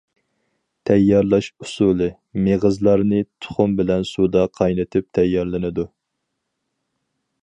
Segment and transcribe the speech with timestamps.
[0.89, 2.07] تەييارلاش ئۇسۇلى:
[2.47, 5.89] مېغىزلارنى تۇخۇم بىلەن سۇدا قاينىتىپ تەييارلىنىدۇ.